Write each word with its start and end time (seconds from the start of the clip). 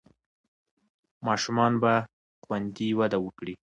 ماشومان 1.27 1.73
به 1.81 1.93
خوندي 2.43 2.89
وده 2.99 3.17
وکړي. 3.21 3.53